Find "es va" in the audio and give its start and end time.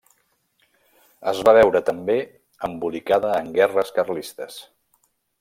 1.31-1.53